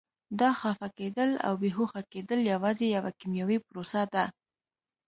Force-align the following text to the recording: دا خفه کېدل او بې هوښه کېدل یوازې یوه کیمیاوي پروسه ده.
دا 0.39 0.49
خفه 0.59 0.87
کېدل 0.97 1.31
او 1.47 1.53
بې 1.61 1.69
هوښه 1.77 2.01
کېدل 2.13 2.39
یوازې 2.53 2.85
یوه 2.95 3.11
کیمیاوي 3.19 3.57
پروسه 3.67 4.01
ده. 4.13 4.25